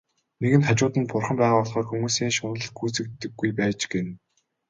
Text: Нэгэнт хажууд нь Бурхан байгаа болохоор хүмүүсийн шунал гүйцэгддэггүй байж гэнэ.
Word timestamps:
Нэгэнт 0.41 0.67
хажууд 0.67 0.95
нь 0.99 1.09
Бурхан 1.09 1.37
байгаа 1.39 1.59
болохоор 1.61 1.87
хүмүүсийн 1.87 2.31
шунал 2.37 2.65
гүйцэгддэггүй 2.77 3.49
байж 3.59 3.79
гэнэ. 3.91 4.11